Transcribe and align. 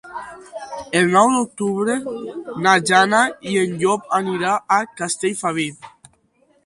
El 1.01 1.11
nou 1.15 1.33
d'octubre 1.33 1.97
na 2.67 2.73
Jana 2.91 3.21
i 3.53 3.55
en 3.65 3.77
Llop 3.83 4.09
aniran 4.21 4.67
a 4.79 4.81
Castellfabib. 5.03 5.91